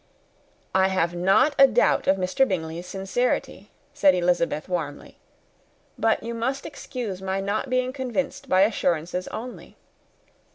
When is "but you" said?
5.95-6.33